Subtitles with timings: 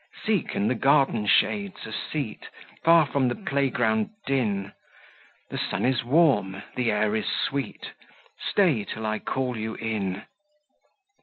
[0.25, 2.47] "Seek in the garden shades a seat,
[2.83, 4.71] Far from the play ground din;
[5.51, 7.91] The sun is warm, the air is sweet:
[8.49, 10.23] Stay till I call you in."